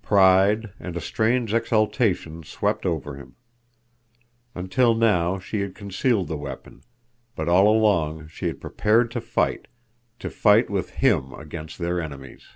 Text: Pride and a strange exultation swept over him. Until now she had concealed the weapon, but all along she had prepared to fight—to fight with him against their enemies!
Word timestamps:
Pride 0.00 0.72
and 0.80 0.96
a 0.96 1.02
strange 1.02 1.52
exultation 1.52 2.42
swept 2.44 2.86
over 2.86 3.16
him. 3.16 3.36
Until 4.54 4.94
now 4.94 5.38
she 5.38 5.60
had 5.60 5.74
concealed 5.74 6.28
the 6.28 6.36
weapon, 6.38 6.80
but 7.34 7.46
all 7.46 7.68
along 7.68 8.28
she 8.28 8.46
had 8.46 8.58
prepared 8.58 9.10
to 9.10 9.20
fight—to 9.20 10.30
fight 10.30 10.70
with 10.70 10.88
him 11.04 11.34
against 11.34 11.76
their 11.76 12.00
enemies! 12.00 12.46